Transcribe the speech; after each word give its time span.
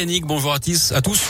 Yannick, 0.00 0.26
bonjour 0.26 0.52
à. 0.52 0.92
À 0.92 1.02
tous. 1.02 1.20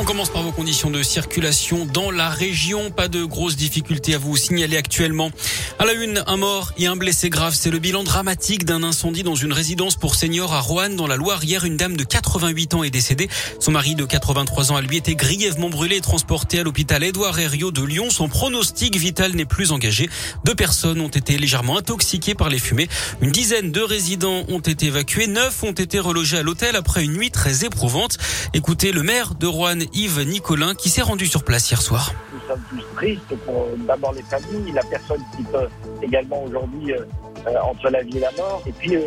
On 0.00 0.04
commence 0.04 0.30
par 0.30 0.42
vos 0.42 0.50
conditions 0.50 0.88
de 0.88 1.02
circulation 1.02 1.84
dans 1.84 2.10
la 2.10 2.30
région. 2.30 2.90
Pas 2.90 3.08
de 3.08 3.22
grosses 3.22 3.56
difficultés 3.56 4.14
à 4.14 4.18
vous 4.18 4.34
signaler 4.34 4.78
actuellement. 4.78 5.30
À 5.78 5.84
la 5.84 5.92
une, 5.92 6.24
un 6.26 6.38
mort 6.38 6.72
et 6.78 6.86
un 6.86 6.96
blessé 6.96 7.28
grave. 7.28 7.54
C'est 7.54 7.70
le 7.70 7.78
bilan 7.78 8.02
dramatique 8.02 8.64
d'un 8.64 8.82
incendie 8.82 9.24
dans 9.24 9.34
une 9.34 9.52
résidence 9.52 9.96
pour 9.96 10.14
seniors 10.14 10.54
à 10.54 10.60
Roanne, 10.60 10.96
dans 10.96 11.06
la 11.06 11.16
Loire. 11.16 11.44
Hier, 11.44 11.66
une 11.66 11.76
dame 11.76 11.98
de 11.98 12.04
88 12.04 12.72
ans 12.72 12.82
est 12.82 12.88
décédée. 12.88 13.28
Son 13.58 13.72
mari 13.72 13.94
de 13.94 14.06
83 14.06 14.72
ans 14.72 14.76
a 14.76 14.80
lui 14.80 14.96
été 14.96 15.14
grièvement 15.14 15.68
brûlé 15.68 15.96
et 15.96 16.00
transporté 16.00 16.60
à 16.60 16.62
l'hôpital 16.62 17.04
Édouard 17.04 17.38
Herriot 17.38 17.70
de 17.70 17.82
Lyon. 17.82 18.08
Son 18.08 18.28
pronostic 18.28 18.96
vital 18.96 19.34
n'est 19.34 19.44
plus 19.44 19.70
engagé. 19.70 20.08
Deux 20.46 20.54
personnes 20.54 21.02
ont 21.02 21.08
été 21.08 21.36
légèrement 21.36 21.76
intoxiquées 21.76 22.34
par 22.34 22.48
les 22.48 22.58
fumées. 22.58 22.88
Une 23.20 23.32
dizaine 23.32 23.70
de 23.70 23.82
résidents 23.82 24.44
ont 24.48 24.60
été 24.60 24.86
évacués. 24.86 25.26
Neuf 25.26 25.62
ont 25.62 25.72
été 25.72 25.98
relogés 25.98 26.38
à 26.38 26.42
l'hôtel 26.42 26.74
après 26.74 27.04
une 27.04 27.12
nuit 27.12 27.30
très 27.30 27.66
éprouvante. 27.66 28.16
Écoutez 28.54 28.92
le 28.92 29.02
maire 29.02 29.34
de 29.34 29.46
Roanne, 29.46 29.84
Yves 29.92 30.20
Nicolin 30.20 30.74
qui 30.74 30.88
s'est 30.88 31.02
rendu 31.02 31.26
sur 31.26 31.42
place 31.42 31.70
hier 31.70 31.82
soir. 31.82 32.12
Nous 32.32 32.40
sommes 32.46 32.62
tous 32.70 32.96
tristes 32.96 33.36
pour 33.44 33.68
d'abord 33.86 34.12
les 34.12 34.22
familles, 34.22 34.72
la 34.72 34.82
personne 34.84 35.20
qui 35.36 35.42
peut 35.44 35.68
également 36.02 36.44
aujourd'hui 36.44 36.92
euh, 36.92 37.04
euh, 37.46 37.58
entre 37.62 37.90
la 37.90 38.02
vie 38.02 38.18
et 38.18 38.20
la 38.20 38.30
mort, 38.32 38.62
et 38.66 38.72
puis 38.72 38.94
euh, 38.94 39.00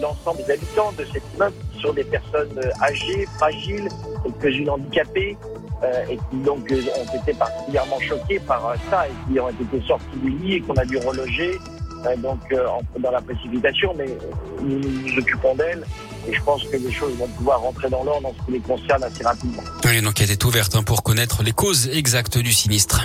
l'ensemble 0.00 0.38
des 0.44 0.52
habitants 0.52 0.92
de 0.98 1.04
cet 1.12 1.22
immeuble 1.34 1.54
qui 1.72 1.80
sont 1.80 1.92
des 1.92 2.04
personnes 2.04 2.60
âgées, 2.82 3.28
fragiles, 3.36 3.88
quelques-unes 4.24 4.70
handicapées, 4.70 5.36
et 6.08 6.16
qui 6.16 6.36
donc 6.38 6.72
ont 6.72 7.18
été 7.20 7.34
particulièrement 7.34 8.00
choquées 8.00 8.38
par 8.38 8.74
ça 8.88 9.06
et 9.06 9.12
qui 9.30 9.38
ont 9.38 9.50
été 9.50 9.86
sorties 9.86 10.16
du 10.22 10.30
lit 10.30 10.54
et 10.54 10.60
qu'on 10.62 10.72
a 10.74 10.84
dû 10.86 10.96
reloger 10.96 11.58
donc 12.18 12.40
dans 12.98 13.10
la 13.10 13.20
précipitation, 13.20 13.92
mais 13.94 14.06
nous 14.62 14.78
nous 14.78 15.18
occupons 15.18 15.54
d'elles 15.56 15.84
et 16.26 16.34
je 16.34 16.42
pense 16.42 16.64
que 16.64 16.76
les 16.76 16.92
choses 16.92 17.14
vont 17.16 17.28
pouvoir 17.28 17.60
rentrer 17.60 17.88
dans 17.90 18.04
l'ordre 18.04 18.28
en 18.28 18.34
ce 18.38 18.46
qui 18.46 18.52
les 18.52 18.60
concerne 18.60 19.02
assez 19.02 19.22
rapidement. 19.22 19.62
Une 19.92 20.06
enquête 20.06 20.30
est 20.30 20.44
ouverte 20.44 20.74
hein, 20.74 20.82
pour 20.82 21.02
connaître 21.02 21.42
les 21.42 21.52
causes 21.52 21.88
exactes 21.92 22.38
du 22.38 22.52
sinistre. 22.52 23.04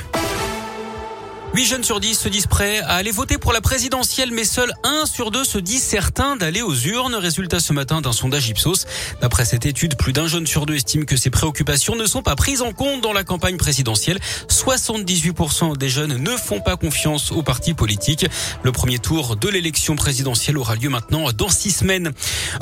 8 1.55 1.65
jeunes 1.65 1.83
sur 1.83 1.99
10 1.99 2.13
se 2.13 2.29
disent 2.29 2.45
prêts 2.45 2.79
à 2.81 2.93
aller 2.93 3.09
voter 3.09 3.39
pour 3.39 3.53
la 3.53 3.59
présidentielle, 3.59 4.31
mais 4.31 4.43
seuls 4.43 4.71
1 4.83 5.07
sur 5.07 5.31
2 5.31 5.43
se 5.43 5.57
disent 5.57 5.81
certains 5.81 6.35
d'aller 6.35 6.61
aux 6.61 6.75
urnes. 6.75 7.15
Résultat 7.15 7.59
ce 7.59 7.73
matin 7.73 8.01
d'un 8.01 8.11
sondage 8.11 8.47
Ipsos. 8.49 8.85
D'après 9.19 9.45
cette 9.45 9.65
étude, 9.65 9.97
plus 9.97 10.13
d'un 10.13 10.27
jeune 10.27 10.45
sur 10.45 10.67
deux 10.67 10.75
estime 10.75 11.05
que 11.05 11.17
ses 11.17 11.31
préoccupations 11.31 11.95
ne 11.95 12.05
sont 12.05 12.21
pas 12.21 12.35
prises 12.35 12.61
en 12.61 12.71
compte 12.71 13.01
dans 13.01 13.13
la 13.13 13.23
campagne 13.23 13.57
présidentielle. 13.57 14.19
78% 14.47 15.75
des 15.75 15.89
jeunes 15.89 16.17
ne 16.17 16.37
font 16.37 16.61
pas 16.61 16.77
confiance 16.77 17.31
aux 17.31 17.41
partis 17.41 17.73
politiques. 17.73 18.27
Le 18.61 18.71
premier 18.71 18.99
tour 18.99 19.35
de 19.35 19.49
l'élection 19.49 19.95
présidentielle 19.95 20.57
aura 20.57 20.75
lieu 20.75 20.89
maintenant 20.89 21.31
dans 21.31 21.49
6 21.49 21.71
semaines. 21.71 22.11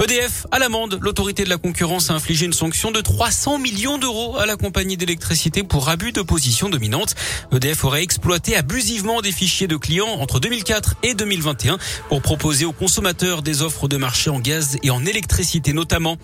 EDF 0.02 0.48
à 0.52 0.60
l'amende. 0.60 0.98
L'autorité 1.02 1.44
de 1.44 1.50
la 1.50 1.58
concurrence 1.58 2.10
a 2.10 2.14
infligé 2.14 2.46
une 2.46 2.54
sanction 2.54 2.92
de 2.92 3.02
300 3.02 3.60
millions 3.60 3.98
d'euros 3.98 4.38
à 4.38 4.46
la 4.46 4.56
compagnie 4.56 4.96
d'électricité 4.96 5.64
pour 5.64 5.90
abus 5.90 6.14
de 6.14 6.22
position 6.22 6.70
dominante. 6.70 7.16
EDF 7.52 7.84
aurait 7.84 8.04
exploité 8.04 8.56
abus 8.56 8.77
abusivement 8.78 9.22
des 9.22 9.32
fichiers 9.32 9.66
de 9.66 9.76
clients 9.76 10.06
entre 10.06 10.40
2004 10.40 10.98
et 11.02 11.16
2021 11.16 11.80
pour 12.10 12.22
proposer 12.22 12.64
aux 12.64 12.74
consommateurs 12.74 13.42
des 13.42 13.64
offres 13.64 13.88
de 13.88 13.98
marché 13.98 14.30
en 14.30 14.40
gaz 14.40 14.78
et 14.84 14.92
en 14.92 15.04
électricité 15.04 15.74
notamment. 15.74 16.18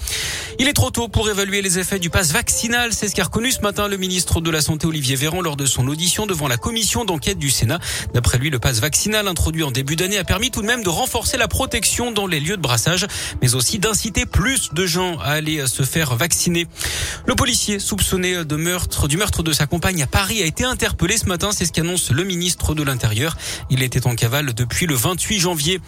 Il 0.59 0.67
est 0.67 0.73
trop 0.73 0.91
tôt 0.91 1.07
pour 1.07 1.27
évaluer 1.27 1.63
les 1.63 1.79
effets 1.79 1.97
du 1.97 2.11
pass 2.11 2.31
vaccinal. 2.31 2.93
C'est 2.93 3.07
ce 3.07 3.15
qu'a 3.15 3.23
reconnu 3.23 3.51
ce 3.51 3.61
matin 3.61 3.87
le 3.87 3.97
ministre 3.97 4.39
de 4.39 4.51
la 4.51 4.61
Santé 4.61 4.85
Olivier 4.85 5.15
Véran 5.15 5.41
lors 5.41 5.55
de 5.55 5.65
son 5.65 5.87
audition 5.87 6.27
devant 6.27 6.47
la 6.47 6.57
commission 6.57 7.05
d'enquête 7.05 7.39
du 7.39 7.49
Sénat. 7.49 7.79
D'après 8.13 8.37
lui, 8.37 8.51
le 8.51 8.59
pass 8.59 8.81
vaccinal 8.81 9.27
introduit 9.27 9.63
en 9.63 9.71
début 9.71 9.95
d'année 9.95 10.19
a 10.19 10.23
permis 10.23 10.51
tout 10.51 10.61
de 10.61 10.67
même 10.67 10.83
de 10.83 10.89
renforcer 10.89 11.37
la 11.37 11.47
protection 11.47 12.11
dans 12.11 12.27
les 12.27 12.39
lieux 12.39 12.57
de 12.57 12.61
brassage, 12.61 13.07
mais 13.41 13.55
aussi 13.55 13.79
d'inciter 13.79 14.27
plus 14.27 14.69
de 14.73 14.85
gens 14.85 15.17
à 15.17 15.31
aller 15.31 15.65
se 15.65 15.81
faire 15.81 16.15
vacciner. 16.15 16.67
Le 17.25 17.33
policier 17.33 17.79
soupçonné 17.79 18.45
de 18.45 18.55
meurtre, 18.55 19.07
du 19.07 19.17
meurtre 19.17 19.41
de 19.41 19.53
sa 19.53 19.65
compagne 19.65 20.03
à 20.03 20.07
Paris 20.07 20.43
a 20.43 20.45
été 20.45 20.63
interpellé 20.63 21.17
ce 21.17 21.25
matin. 21.25 21.49
C'est 21.51 21.65
ce 21.65 21.71
qu'annonce 21.71 22.11
le 22.11 22.23
ministre 22.23 22.42
ministre 22.43 22.75
de 22.75 22.83
l'Intérieur. 22.83 23.37
Il 23.69 23.83
était 23.83 24.05
en 24.05 24.15
cavale 24.15 24.53
depuis 24.53 24.85
le 24.85 24.95
28 24.95 25.39
janvier. 25.39 25.79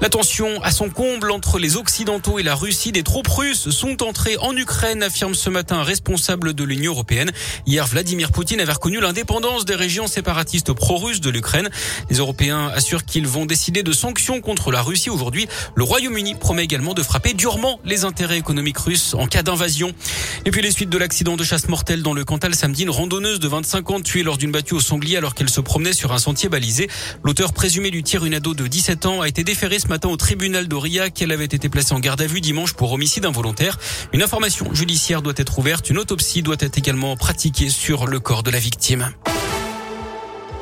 La 0.00 0.08
tension 0.08 0.60
à 0.60 0.72
son 0.72 0.90
comble 0.90 1.30
entre 1.30 1.60
les 1.60 1.76
Occidentaux 1.76 2.40
et 2.40 2.42
la 2.42 2.56
Russie. 2.56 2.90
Des 2.90 3.04
troupes 3.04 3.28
russes 3.28 3.70
sont 3.70 4.02
entrées 4.02 4.36
en 4.38 4.56
Ukraine, 4.56 5.04
affirme 5.04 5.34
ce 5.34 5.50
matin 5.50 5.76
un 5.76 5.82
responsable 5.84 6.52
de 6.52 6.64
l'Union 6.64 6.94
européenne. 6.94 7.30
Hier, 7.64 7.86
Vladimir 7.86 8.32
Poutine 8.32 8.58
avait 8.58 8.72
reconnu 8.72 9.00
l'indépendance 9.00 9.64
des 9.64 9.76
régions 9.76 10.08
séparatistes 10.08 10.72
pro-russes 10.72 11.20
de 11.20 11.30
l'Ukraine. 11.30 11.70
Les 12.10 12.16
Européens 12.16 12.72
assurent 12.74 13.04
qu'ils 13.04 13.28
vont 13.28 13.46
décider 13.46 13.84
de 13.84 13.92
sanctions 13.92 14.40
contre 14.40 14.72
la 14.72 14.82
Russie 14.82 15.10
aujourd'hui. 15.10 15.46
Le 15.76 15.84
Royaume-Uni 15.84 16.34
promet 16.34 16.64
également 16.64 16.94
de 16.94 17.04
frapper 17.04 17.34
durement 17.34 17.78
les 17.84 18.04
intérêts 18.04 18.38
économiques 18.38 18.78
russes 18.78 19.14
en 19.14 19.28
cas 19.28 19.44
d'invasion. 19.44 19.92
Et 20.44 20.50
puis 20.50 20.60
les 20.60 20.72
suites 20.72 20.90
de 20.90 20.98
l'accident 20.98 21.36
de 21.36 21.44
chasse 21.44 21.68
mortelle 21.68 22.02
dans 22.02 22.14
le 22.14 22.24
Cantal 22.24 22.56
samedi, 22.56 22.82
une 22.82 22.90
randonneuse 22.90 23.38
de 23.38 23.46
25 23.46 23.90
ans 23.92 24.00
tuée 24.00 24.24
lors 24.24 24.38
d'une 24.38 24.50
battue 24.50 24.74
au 24.74 24.80
sanglier 24.80 25.16
alors 25.16 25.36
qu'elle 25.36 25.48
se 25.48 25.60
promenait 25.60 25.92
sur 26.00 26.12
un 26.12 26.18
sentier 26.18 26.48
balisé. 26.48 26.88
L'auteur 27.22 27.52
présumé 27.52 27.90
du 27.90 28.02
tir, 28.02 28.24
une 28.24 28.32
ado 28.32 28.54
de 28.54 28.66
17 28.66 29.04
ans, 29.04 29.20
a 29.20 29.28
été 29.28 29.44
déféré 29.44 29.78
ce 29.78 29.88
matin 29.88 30.08
au 30.08 30.16
tribunal 30.16 30.66
d'Aurillac. 30.66 31.20
Elle 31.20 31.30
avait 31.30 31.44
été 31.44 31.68
placée 31.68 31.92
en 31.92 32.00
garde 32.00 32.22
à 32.22 32.26
vue 32.26 32.40
dimanche 32.40 32.72
pour 32.72 32.90
homicide 32.92 33.26
involontaire. 33.26 33.78
Une 34.14 34.22
information 34.22 34.72
judiciaire 34.72 35.20
doit 35.20 35.34
être 35.36 35.58
ouverte. 35.58 35.90
Une 35.90 35.98
autopsie 35.98 36.40
doit 36.40 36.56
être 36.58 36.78
également 36.78 37.16
pratiquée 37.18 37.68
sur 37.68 38.06
le 38.06 38.18
corps 38.18 38.42
de 38.42 38.50
la 38.50 38.58
victime. 38.58 39.12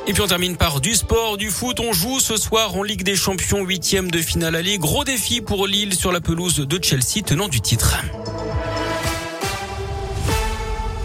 Et 0.08 0.12
puis 0.12 0.22
on 0.22 0.26
termine 0.26 0.56
par 0.56 0.80
du 0.80 0.94
sport, 0.94 1.36
du 1.36 1.50
foot. 1.50 1.78
On 1.78 1.92
joue 1.92 2.18
ce 2.18 2.36
soir 2.36 2.74
en 2.74 2.82
Ligue 2.82 3.04
des 3.04 3.14
Champions, 3.14 3.62
huitième 3.62 4.10
de 4.10 4.20
finale 4.20 4.56
aller. 4.56 4.78
Gros 4.78 5.04
défi 5.04 5.40
pour 5.40 5.68
Lille 5.68 5.94
sur 5.94 6.10
la 6.10 6.20
pelouse 6.20 6.56
de 6.56 6.82
Chelsea, 6.82 7.22
tenant 7.24 7.46
du 7.46 7.60
titre. 7.60 7.96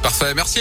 Parfait, 0.01 0.33
merci. 0.33 0.51